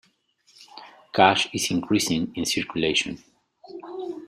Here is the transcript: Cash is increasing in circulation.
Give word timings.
Cash 1.13 1.47
is 1.53 1.69
increasing 1.69 2.31
in 2.35 2.43
circulation. 2.43 3.21